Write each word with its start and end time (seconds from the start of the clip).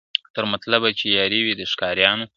تر 0.35 0.43
مطلبه 0.53 0.89
چي 0.99 1.07
یاري 1.17 1.39
وي 1.45 1.53
د 1.59 1.61
ښکاریانو.. 1.71 2.25